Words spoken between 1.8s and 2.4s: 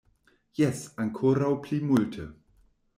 multe.